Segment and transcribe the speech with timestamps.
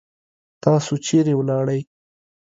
[0.63, 1.81] تاسو چیرې ولاړی؟